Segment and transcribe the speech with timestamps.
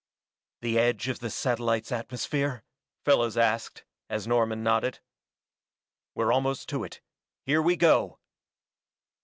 [0.61, 2.63] "The edge of the satellite's atmosphere?"
[3.05, 4.97] Fellows asked, as Norman nodded.
[6.15, 7.01] "We're almost to it
[7.45, 8.17] here we go!"